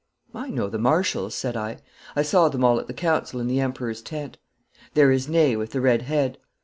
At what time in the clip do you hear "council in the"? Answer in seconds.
2.95-3.59